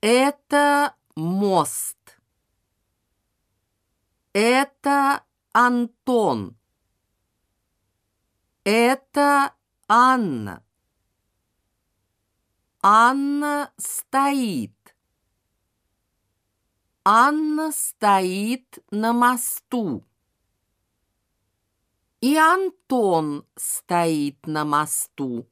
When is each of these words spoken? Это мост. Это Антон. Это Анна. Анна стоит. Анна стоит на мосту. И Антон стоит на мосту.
Это 0.00 0.94
мост. 1.16 2.20
Это 4.32 5.24
Антон. 5.52 6.56
Это 8.62 9.54
Анна. 9.88 10.62
Анна 12.80 13.72
стоит. 13.76 14.94
Анна 17.02 17.72
стоит 17.72 18.78
на 18.92 19.12
мосту. 19.12 20.04
И 22.20 22.36
Антон 22.36 23.44
стоит 23.56 24.46
на 24.46 24.64
мосту. 24.64 25.48